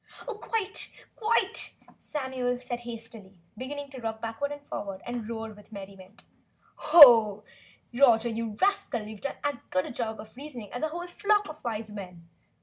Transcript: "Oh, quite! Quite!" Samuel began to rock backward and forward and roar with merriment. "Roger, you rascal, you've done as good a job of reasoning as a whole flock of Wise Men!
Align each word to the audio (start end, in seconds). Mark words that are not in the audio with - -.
"Oh, 0.27 0.33
quite! 0.33 0.89
Quite!" 1.15 1.75
Samuel 1.99 2.57
began 3.55 3.89
to 3.91 4.01
rock 4.01 4.19
backward 4.19 4.51
and 4.51 4.67
forward 4.67 5.01
and 5.05 5.29
roar 5.29 5.51
with 5.53 5.71
merriment. 5.71 6.23
"Roger, 7.93 8.29
you 8.29 8.57
rascal, 8.59 9.03
you've 9.03 9.21
done 9.21 9.35
as 9.43 9.57
good 9.69 9.85
a 9.85 9.91
job 9.91 10.19
of 10.19 10.35
reasoning 10.35 10.73
as 10.73 10.81
a 10.81 10.87
whole 10.87 11.05
flock 11.05 11.47
of 11.49 11.63
Wise 11.63 11.91
Men! 11.91 12.27